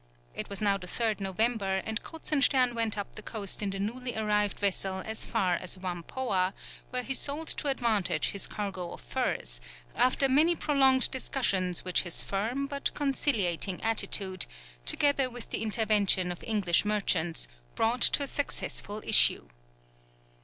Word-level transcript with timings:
It 0.33 0.49
was 0.49 0.61
now 0.61 0.77
the 0.79 0.87
3rd 0.87 1.19
November, 1.19 1.79
and 1.85 2.01
Kruzenstern 2.01 2.73
went 2.73 2.97
up 2.97 3.13
the 3.13 3.21
coast 3.21 3.61
in 3.61 3.69
the 3.69 3.79
newly 3.79 4.17
arrived 4.17 4.57
vessel 4.59 5.03
as 5.05 5.25
far 5.25 5.53
as 5.53 5.77
Whampoa, 5.77 6.53
where 6.89 7.03
he 7.03 7.13
sold 7.13 7.49
to 7.49 7.67
advantage 7.67 8.29
his 8.29 8.47
cargo 8.47 8.93
of 8.93 9.01
furs, 9.01 9.61
after 9.95 10.27
many 10.27 10.55
prolonged 10.55 11.11
discussions 11.11 11.83
which 11.85 12.01
his 12.01 12.23
firm 12.23 12.65
but 12.65 12.91
conciliating 12.95 13.79
attitude, 13.83 14.47
together 14.87 15.29
with 15.29 15.51
the 15.51 15.61
intervention 15.61 16.31
of 16.31 16.43
English 16.45 16.83
merchants, 16.83 17.47
brought 17.75 18.01
to 18.01 18.23
a 18.23 18.27
successful 18.27 19.03
issue. 19.05 19.49